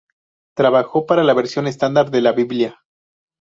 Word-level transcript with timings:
Trabajó 0.57 1.05
para 1.05 1.23
la 1.23 1.35
versión 1.35 1.67
estándar 1.67 2.09
de 2.09 2.21
la 2.21 2.31
Biblia. 2.31 2.79